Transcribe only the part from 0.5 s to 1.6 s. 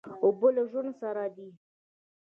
له ژوند سره دي.